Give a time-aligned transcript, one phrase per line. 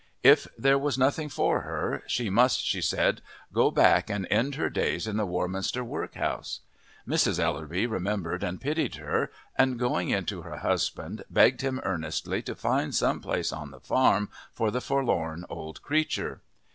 [0.23, 3.21] If there was nothing for her she must, she said,
[3.53, 6.61] go back and end her days in the Warminster workhouse.
[7.07, 7.37] Mrs.
[7.39, 12.55] Ellerby remembered and pitied her, and going in to her husband begged him earnestly to
[12.55, 16.41] find some place on the farm for the forlorn old creature.